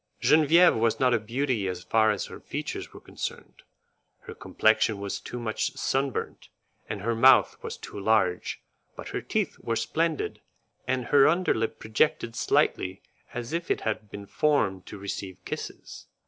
[0.19, 3.61] Genevieve was not a beauty as far as her features were concerned;
[4.21, 6.49] her complexion was too much sunburnt,
[6.89, 8.63] and her mouth was too large,
[8.95, 10.41] but her teeth were splendid,
[10.87, 13.03] and her under lip projected slightly
[13.35, 16.07] as if it had been formed to receive kisses.